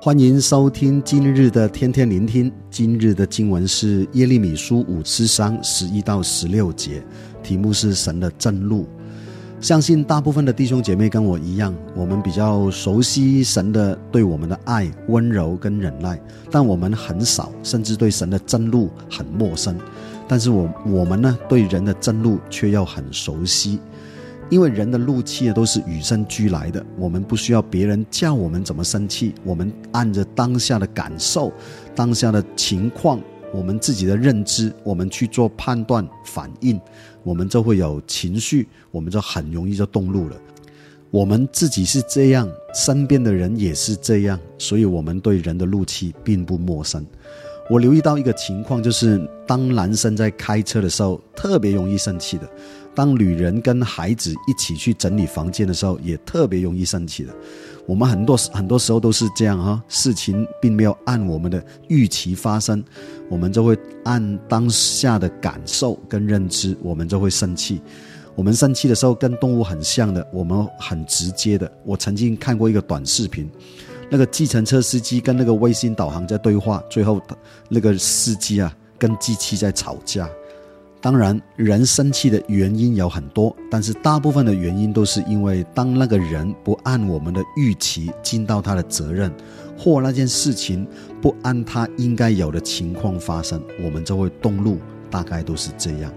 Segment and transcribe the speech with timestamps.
[0.00, 2.52] 欢迎收听今日的天天聆听。
[2.70, 7.02] 今日的经文是耶利米书五十三十一到十六节，
[7.42, 8.86] 题目是神的震怒。
[9.60, 16.16] 相信大部分的弟兄姐妹跟我一样，我们比较熟悉神的对我们的爱、温柔跟忍耐，
[16.48, 19.76] 但我们很少，甚至对神的震怒很陌生。
[20.28, 23.80] 但是我我们呢，对人的震怒却要很熟悉。
[24.50, 31.52] 因为人的怒气都是与生俱来的，我们不需要别人叫我们怎么生气，我们按着当下的感受、
[31.94, 33.20] 当下的情况、
[33.52, 36.80] 我们自己的认知，我们去做判断、反应，
[37.22, 40.36] 我们就会有情绪，我们就很容易就动怒了。
[41.10, 47.04] 我们自己是这样，身边的人也是这样，所以我们对人的怒气并不陌生。
[47.70, 52.48] 我留意到一个情况，就是当男生在开车的时候，特别容易生气的。
[52.94, 57.34] 当女人跟孩子一起去整理房间的时候，也特别容易生气的。
[57.86, 62.82] 我们很多很多时候都是这样哈，事情并没有按我们的预期发生，
[63.28, 67.80] 我们就会按当下的感受跟认知，我们就会生气。
[68.34, 71.70] 我们生气的时候跟动物很像的，我们很直接的。
[71.84, 73.48] 我曾经看过一个短视频，
[74.10, 77.20] 那个计程车司机跟那个卫星导航在对话，最后
[77.68, 80.28] 那个司机啊跟机器在吵架。
[81.00, 89.32] 当然，人生气的原因有很多，但是大部分的原因都是因为当那个人不按我们的预期尽到他的责任，
[89.78, 90.84] 或那件事情
[91.22, 94.78] 不按他应该有的情况发生，我们就会动怒，
[95.08, 96.12] 大概都是这样。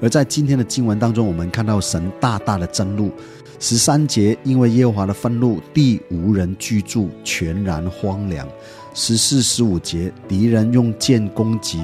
[0.00, 3.10] 而在今天的经文当中，我们看到神大大的震怒，
[3.58, 8.46] 十三节，因为耶和华的愤怒，地无人居住，全然荒凉；
[8.94, 11.80] 十四、十五节，敌人用剑攻击。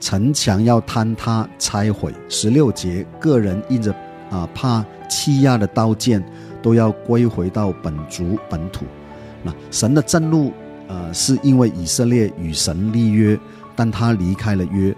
[0.00, 2.12] 城墙要坍塌拆毁。
[2.28, 3.94] 十六节，个人印着
[4.30, 6.22] 啊怕欺压的刀剑，
[6.60, 8.84] 都要归回到本族本土。
[9.42, 10.52] 那神的震怒，
[10.88, 13.38] 呃，是因为以色列与神立约，
[13.74, 14.94] 但他离开了约，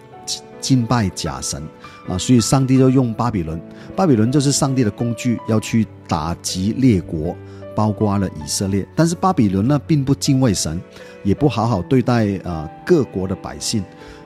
[0.60, 1.62] 敬拜假神
[2.08, 3.60] 啊，所以上帝就用巴比伦。
[3.94, 7.36] 巴比伦就是上帝的工具，要去打击列国，
[7.74, 8.86] 包括了以色列。
[8.94, 10.80] 但是巴比伦呢，并不敬畏神，
[11.22, 13.82] 也不好好对待啊各国的百姓。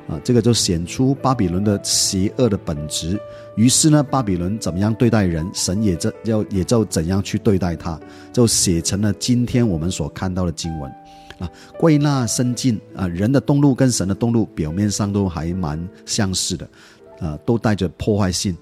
[0.08, 3.16] 啊，这个就显出巴比伦的邪恶的本质。
[3.54, 8.00] 于是呢，巴比伦怎么样对待人，神也就要也就怎样去对待他，
[8.32, 10.92] 就写成了今天我们所看到的经文。
[11.40, 16.68] 啊，归纳深进啊，人的动怒跟神的动怒表面上都还蛮相似的，
[17.18, 18.56] 啊，都带着破坏性，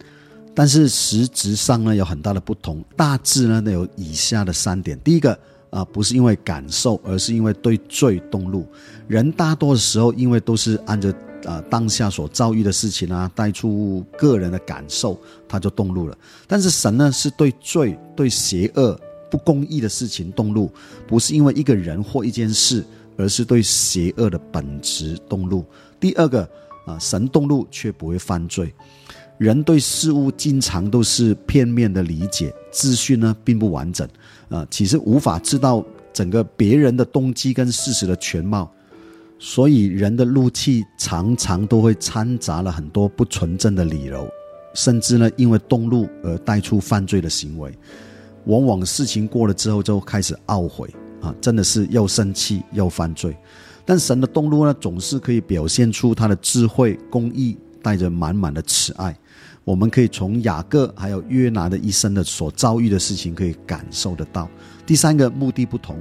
[0.55, 2.83] 但是实质上呢有很大的不同。
[2.97, 8.67] 大致呢有以下的三点：第一个啊，不是因为感受，而是因为对罪动怒。
[9.07, 11.15] 人大多的时候，因为都是按着。
[11.47, 15.17] 啊，当下所遭遇的事情啊，带出个人的感受，
[15.49, 16.19] 他就动怒了。
[16.49, 19.01] 但是神呢，是对罪、对邪恶、
[19.31, 20.71] 不公义的事情动怒，
[21.07, 22.85] 不是因为一个人或一件事，
[23.17, 25.65] 而是对邪恶的本质动怒。
[26.01, 26.49] 第二个
[26.87, 28.73] 啊，神动怒却不会犯罪。
[29.37, 34.09] 人对事物经常都是片面的理解，资讯呢并不完整
[34.49, 38.69] 啊，其实无法知道整个别人的动机跟事实的全貌。
[39.41, 44.29] 所以人的怒气常常都会掺杂了很多不纯正的理由，
[44.75, 47.73] 甚至呢，因为动怒而带出犯罪的行为。
[48.49, 53.37] 往往事情过了之后就开始懊悔啊，真的是又生气又犯罪。
[53.85, 59.17] 但神的动怒呢，总是可以表现出他的智慧、公义，带着满满的慈爱。
[59.65, 64.49] 我们可以从雅各还有约拿的一生的所遭遇的事情可以感受得到。
[64.87, 65.97] 第三个目的不同。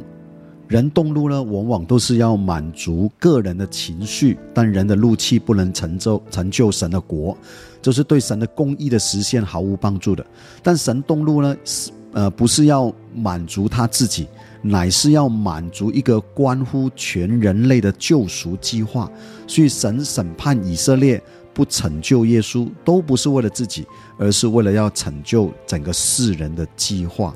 [0.70, 7.38] 人动怒呢，往往都是要满足个人的情绪，但人的怒气不能成就成就神的国，
[7.82, 10.26] 就是对神的公义的实现毫无帮助的。
[10.62, 14.28] 但神动怒呢，是呃不是要满足他自己，
[14.64, 19.08] 乃是要满足一个关乎全人类的救赎计划。
[19.46, 21.22] 所以神审判以色列，
[21.54, 23.86] 不拯救耶稣，都不是为了自己，
[24.18, 27.32] 而是为了要拯救整个世人的计划。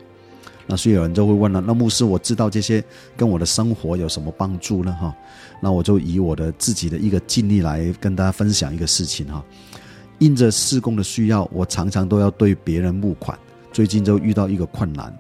[0.66, 2.84] 那所以有人就会问了，那牧师，我知道这些
[3.16, 4.92] 跟我的生活有什么帮助呢？
[5.00, 5.14] 哈，
[5.62, 9.44] 那我就以我的自己的一个经历来跟大家分享一个事情哈。
[10.18, 13.38] 因着事工的需要，我常常都要对别人募款。
[13.72, 15.18] 最近就遇到一个困难，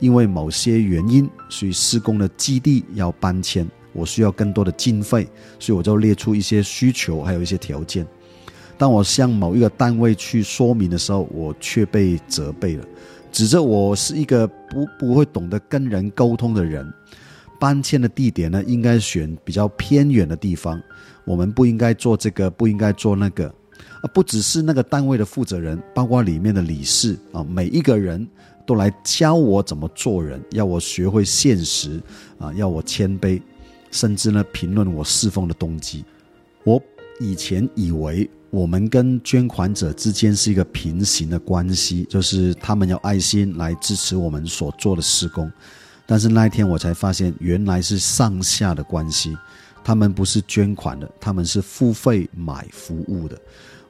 [0.00, 8.06] 因为某些原因，所以施工的基地要搬迁，我需要更多的经费，所以我就列出一些需求，还有一些条件。
[8.76, 12.84] 当我向某一个单位去说明的时候，我却被责备了。
[13.30, 16.92] 指着我是一个不不会懂得跟人沟通的人，
[17.60, 20.80] 搬迁的地点呢，应该选比较偏远的地方。
[21.24, 23.52] 我们不应该做这个，不应该做那个。
[24.12, 28.26] 不只是那个单位的负责人，包括里面的理事啊，每一个人
[28.66, 32.00] 都来教我怎么做人，要我学会现实
[32.38, 33.40] 啊，要我谦卑。
[33.90, 36.04] 甚至呢评论我侍奉的动机。
[36.64, 36.82] 我
[37.20, 45.48] 以前以为我们跟捐款者之间是一个平行的关系，就是他们有爱心来支持我们所做的施工。
[46.06, 49.36] 但是那一天我才发现，原来是上下的关系。
[49.84, 53.38] 他们不是捐款的，他们是付费买服务的。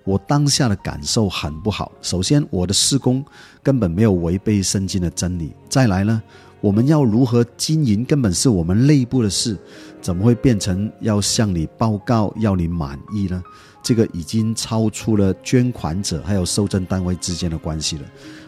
[0.05, 1.91] 我当下的感受很不好。
[2.03, 3.25] 首先，我的事工
[3.63, 5.53] 根本没有违背圣经的真理。
[5.69, 6.23] 再来呢，
[6.61, 9.59] 我们要如何经营，根本是我们内部的事，
[10.03, 13.43] 怎么会变成要向你报告，要你满意呢？
[13.83, 18.03] 这个已经超出了捐款者还有受赠单位之间的关系了。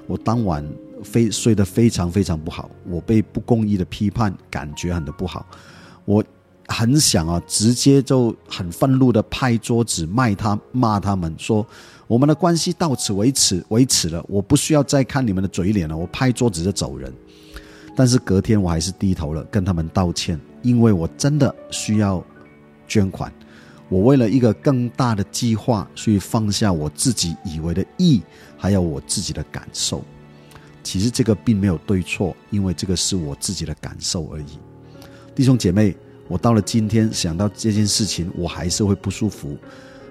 [0.06, 0.66] 我当晚
[1.02, 5.46] 非睡得非常非常不好，我被不公义的批判，感觉很的不好。
[6.04, 6.22] 我。
[6.68, 11.64] 很想啊，直接就很愤怒的拍桌子，骂他，骂他们说
[12.08, 17.12] ：“我们的关系到此为止，为止了，我不需要再看你们的嘴脸了。”我拍桌子就走人。
[17.94, 22.22] 但是隔天我还是低头了，跟他们道歉，因为我真的需要
[22.88, 23.32] 捐款。
[23.88, 28.20] 我为了一个更大的计划，去放下我自己以为的义，
[28.56, 30.04] 还有我自己的感受。
[30.82, 34.58] 其实这个并没有对错，因为这个是我自己的感受而已。
[35.32, 35.96] 弟兄姐妹。
[36.28, 39.56] 我到了今天，想到这件事情，我还是会不舒服。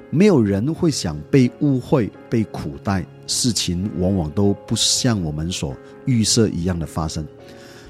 [0.09, 5.75] 没有人会想被误会、被苦待，事情往往都不像我们所
[6.05, 7.25] 预设一样的发生。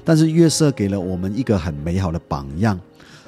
[0.04, 2.80] 但是约瑟给了我们一个很美好的榜样。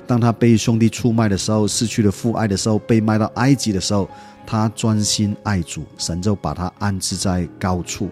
[0.06, 4.08] 当他被兄弟出卖的时候，失去了父爱的时候，被卖到埃及的时候，
[4.46, 8.08] 他专心爱主，神就把他安置在高处。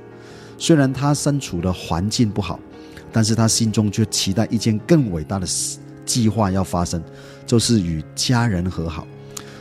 [0.58, 2.60] 虽然他身处的环境不好，
[3.10, 5.78] 但是他心中却期待一件更伟大的事。
[6.06, 7.02] 计划要发生，
[7.44, 9.06] 就是与家人和好。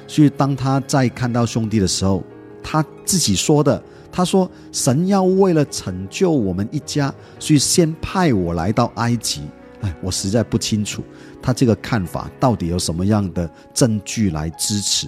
[0.07, 2.23] 所以当他在看到兄弟的时候，
[2.63, 3.81] 他自己说的，
[4.11, 9.41] 他说：“神要为了拯救我们一家，所以先派我来到埃及。”
[9.81, 11.03] 哎，我实在不清楚
[11.41, 15.07] 他这个看法到底有什么样的证据来支持，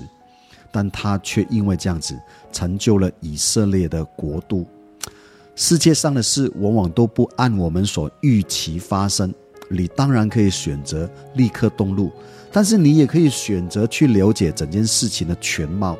[0.71, 2.15] 但他却因为这样子
[2.51, 4.67] 成就了以色列的国度。
[5.55, 9.33] 世界上的事往往都不按我们所预期发生。
[9.69, 12.11] 你当然可以选择立刻动怒，
[12.51, 15.97] 但是你也可以选择去了解整件事情的全貌，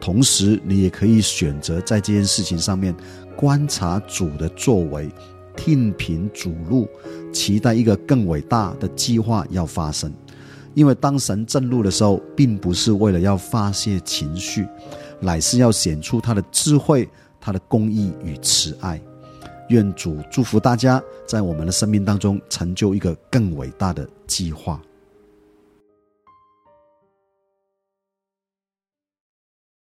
[0.00, 2.94] 同时你也可以选择在这件事情上面
[3.36, 5.10] 观察主的作为，
[5.56, 6.88] 听凭主怒，
[7.32, 10.12] 期待一个更伟大的计划要发生。
[10.74, 14.66] 因为当神震怒的时候，并不是为了要发泄情绪，
[15.20, 17.08] 乃是要显出他的智慧、
[17.40, 19.00] 他的公义与慈爱。
[19.68, 24.80] 愿主祝福大家，在我们的生命当中成就一个更伟大的计划。